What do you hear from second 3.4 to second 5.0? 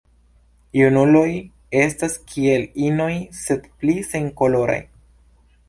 sed pli senkoloraj.